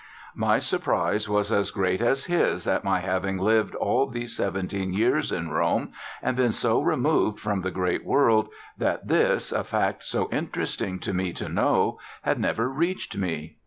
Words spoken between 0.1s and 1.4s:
My surprise